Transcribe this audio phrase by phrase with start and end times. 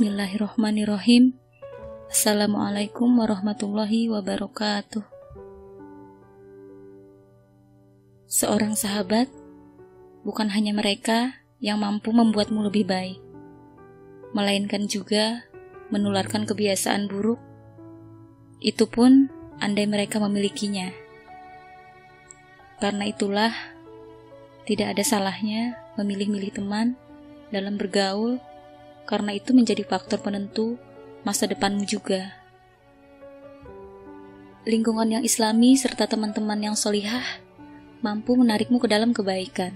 [0.00, 1.36] Bismillahirrohmanirrohim
[2.08, 5.04] Assalamualaikum warahmatullahi wabarakatuh.
[8.24, 9.28] Seorang sahabat
[10.24, 13.20] bukan hanya mereka yang mampu membuatmu lebih baik
[14.32, 15.44] Melainkan juga
[15.92, 17.36] menularkan kebiasaan buruk.
[18.64, 19.28] Itu pun
[19.60, 20.88] andai mereka memilikinya.
[22.80, 23.52] Karena itulah
[24.64, 26.96] tidak ada salahnya memilih-milih teman
[27.52, 28.40] dalam bergaul
[29.10, 30.78] karena itu menjadi faktor penentu
[31.26, 32.30] masa depanmu juga.
[34.62, 37.26] Lingkungan yang islami serta teman-teman yang solihah
[38.06, 39.74] mampu menarikmu ke dalam kebaikan.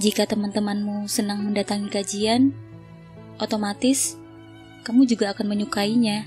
[0.00, 2.56] Jika teman-temanmu senang mendatangi kajian,
[3.36, 4.16] otomatis
[4.82, 6.26] kamu juga akan menyukainya.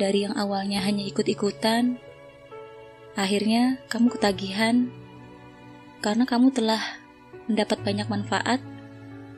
[0.00, 2.00] Dari yang awalnya hanya ikut-ikutan,
[3.14, 4.90] akhirnya kamu ketagihan
[6.00, 7.05] karena kamu telah
[7.46, 8.60] mendapat banyak manfaat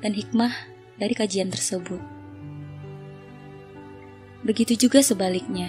[0.00, 0.52] dan hikmah
[0.96, 2.00] dari kajian tersebut.
[4.42, 5.68] Begitu juga sebaliknya,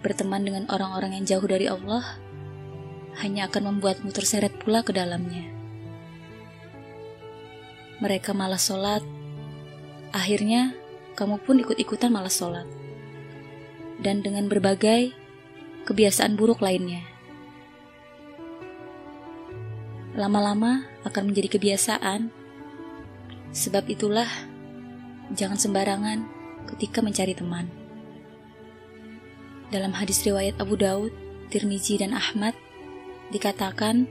[0.00, 2.04] berteman dengan orang-orang yang jauh dari Allah
[3.18, 5.44] hanya akan membuatmu terseret pula ke dalamnya.
[7.98, 9.02] Mereka malas sholat,
[10.14, 10.72] akhirnya
[11.18, 12.64] kamu pun ikut-ikutan malas sholat.
[13.98, 15.10] Dan dengan berbagai
[15.90, 17.17] kebiasaan buruk lainnya
[20.18, 22.34] lama-lama akan menjadi kebiasaan.
[23.54, 24.26] Sebab itulah,
[25.32, 26.26] jangan sembarangan
[26.74, 27.70] ketika mencari teman.
[29.70, 31.14] Dalam hadis riwayat Abu Daud,
[31.48, 32.52] Tirmizi, dan Ahmad,
[33.30, 34.10] dikatakan,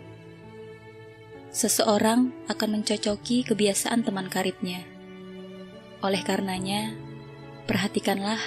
[1.51, 4.87] seseorang akan mencocoki kebiasaan teman karibnya.
[6.05, 6.93] Oleh karenanya,
[7.67, 8.39] perhatikanlah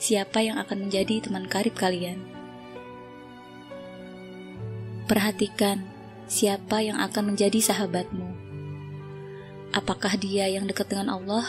[0.00, 2.24] siapa yang akan menjadi teman karib kalian.
[5.04, 5.97] Perhatikan
[6.28, 8.28] siapa yang akan menjadi sahabatmu.
[9.72, 11.44] Apakah dia yang dekat dengan Allah,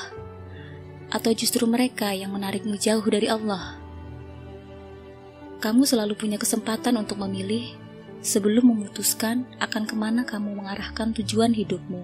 [1.11, 3.75] atau justru mereka yang menarikmu jauh dari Allah?
[5.59, 7.75] Kamu selalu punya kesempatan untuk memilih
[8.23, 12.03] sebelum memutuskan akan ke mana kamu mengarahkan tujuan hidupmu.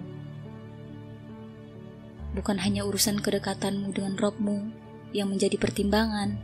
[2.36, 4.68] Bukan hanya urusan kedekatanmu dengan Robmu
[5.16, 6.36] yang menjadi pertimbangan,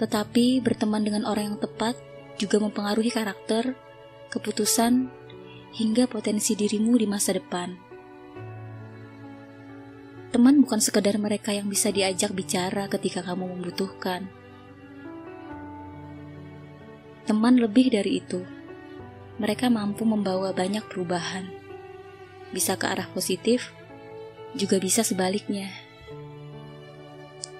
[0.00, 2.00] tetapi berteman dengan orang yang tepat
[2.40, 3.76] juga mempengaruhi karakter,
[4.32, 5.12] keputusan,
[5.74, 7.86] hingga potensi dirimu di masa depan.
[10.30, 14.28] Teman bukan sekadar mereka yang bisa diajak bicara ketika kamu membutuhkan.
[17.24, 18.44] Teman lebih dari itu.
[19.40, 21.48] Mereka mampu membawa banyak perubahan.
[22.52, 23.72] Bisa ke arah positif,
[24.54, 25.72] juga bisa sebaliknya.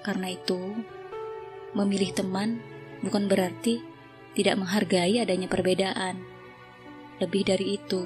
[0.05, 0.77] Karena itu,
[1.75, 2.63] memilih teman
[3.03, 3.83] bukan berarti
[4.37, 6.36] tidak menghargai adanya perbedaan
[7.17, 8.05] lebih dari itu,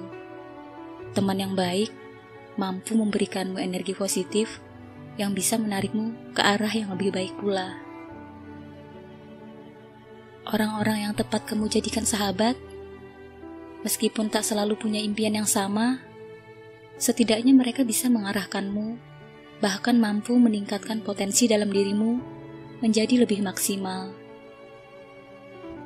[1.11, 1.91] teman yang baik
[2.55, 4.59] mampu memberikanmu energi positif
[5.19, 7.75] yang bisa menarikmu ke arah yang lebih baik pula.
[10.47, 12.57] Orang-orang yang tepat kamu jadikan sahabat,
[13.85, 16.01] meskipun tak selalu punya impian yang sama,
[16.97, 18.97] setidaknya mereka bisa mengarahkanmu,
[19.61, 22.19] bahkan mampu meningkatkan potensi dalam dirimu
[22.81, 24.09] menjadi lebih maksimal.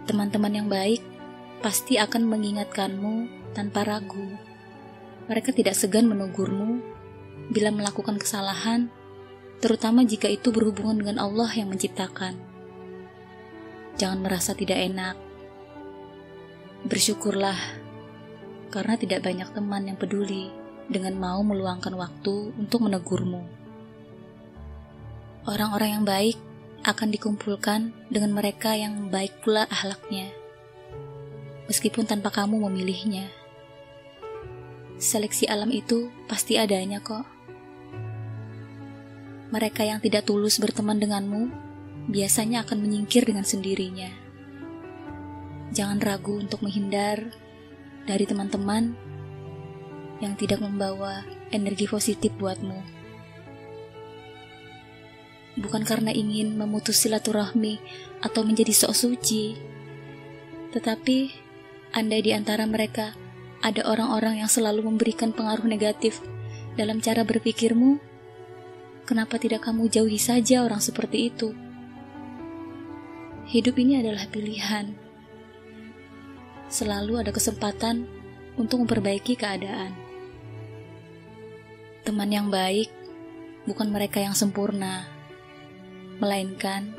[0.08, 1.15] Teman-teman yang baik
[1.63, 3.16] pasti akan mengingatkanmu
[3.55, 4.35] tanpa ragu.
[5.31, 6.83] Mereka tidak segan menegurmu
[7.49, 8.91] bila melakukan kesalahan,
[9.63, 12.38] terutama jika itu berhubungan dengan Allah yang menciptakan.
[13.95, 15.16] Jangan merasa tidak enak.
[16.85, 17.57] Bersyukurlah,
[18.69, 20.51] karena tidak banyak teman yang peduli
[20.91, 23.41] dengan mau meluangkan waktu untuk menegurmu.
[25.49, 26.37] Orang-orang yang baik
[26.85, 30.29] akan dikumpulkan dengan mereka yang baik pula ahlaknya
[31.70, 33.30] meskipun tanpa kamu memilihnya.
[34.96, 37.28] Seleksi alam itu pasti adanya kok.
[39.52, 41.52] Mereka yang tidak tulus berteman denganmu
[42.09, 44.09] biasanya akan menyingkir dengan sendirinya.
[45.76, 47.34] Jangan ragu untuk menghindar
[48.08, 48.96] dari teman-teman
[50.23, 52.79] yang tidak membawa energi positif buatmu.
[55.56, 57.79] Bukan karena ingin memutus silaturahmi
[58.20, 59.56] atau menjadi sok suci,
[60.76, 61.45] tetapi
[61.96, 63.16] andai di antara mereka
[63.64, 66.20] ada orang-orang yang selalu memberikan pengaruh negatif
[66.76, 68.03] dalam cara berpikirmu,
[69.08, 71.56] kenapa tidak kamu jauhi saja orang seperti itu?
[73.47, 74.92] Hidup ini adalah pilihan.
[76.68, 78.03] Selalu ada kesempatan
[78.59, 79.96] untuk memperbaiki keadaan.
[82.03, 82.92] Teman yang baik
[83.64, 85.08] bukan mereka yang sempurna,
[86.20, 86.92] melainkan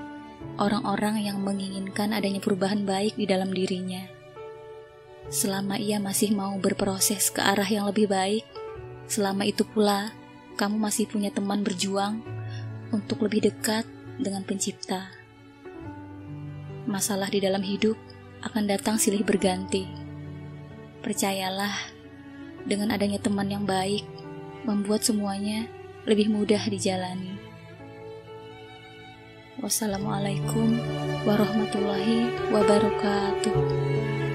[0.56, 4.15] orang-orang yang menginginkan adanya perubahan baik di dalam dirinya
[5.28, 8.46] selama ia masih mau berproses ke arah yang lebih baik
[9.06, 10.10] selama itu pula
[10.58, 12.22] kamu masih punya teman berjuang
[12.90, 13.84] untuk lebih dekat
[14.16, 15.12] dengan Pencipta.
[16.86, 17.98] Masalah di dalam hidup
[18.46, 19.84] akan datang silih berganti.
[21.02, 21.74] Percayalah,
[22.64, 24.06] dengan adanya teman yang baik,
[24.64, 25.66] membuat semuanya
[26.08, 27.36] lebih mudah dijalani.
[29.60, 30.78] Wassalamualaikum
[31.26, 34.25] warahmatullahi wabarakatuh.